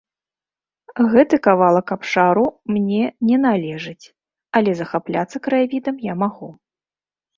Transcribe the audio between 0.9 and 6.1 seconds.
Гэты кавалак абшару мне не належыць, але захапляцца краявідам